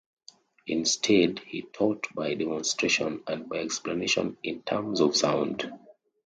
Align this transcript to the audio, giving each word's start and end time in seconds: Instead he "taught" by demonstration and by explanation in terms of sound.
Instead 0.65 1.37
he 1.45 1.61
"taught" 1.61 2.07
by 2.15 2.33
demonstration 2.33 3.21
and 3.27 3.47
by 3.47 3.57
explanation 3.57 4.35
in 4.41 4.63
terms 4.63 4.99
of 4.99 5.15
sound. 5.15 5.71